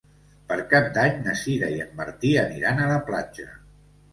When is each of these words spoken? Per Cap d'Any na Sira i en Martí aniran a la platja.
Per 0.51 0.55
Cap 0.71 0.87
d'Any 0.95 1.19
na 1.27 1.35
Sira 1.43 1.69
i 1.75 1.77
en 1.85 1.93
Martí 2.01 2.33
aniran 2.47 2.85
a 2.85 2.89
la 2.97 2.99
platja. 3.11 3.49